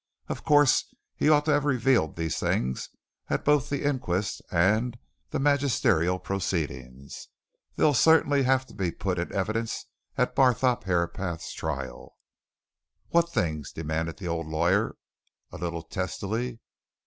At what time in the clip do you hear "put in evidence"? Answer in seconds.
8.89-9.85